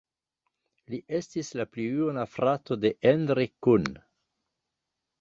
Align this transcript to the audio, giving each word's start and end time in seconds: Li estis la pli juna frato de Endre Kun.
Li 0.93 0.99
estis 1.17 1.53
la 1.61 1.67
pli 1.75 1.87
juna 1.99 2.25
frato 2.33 2.81
de 2.87 2.95
Endre 3.15 3.49
Kun. 3.69 3.89